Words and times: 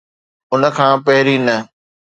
ان 0.53 0.63
کان 0.77 0.93
پھرين 1.05 1.41
نه 1.47 1.57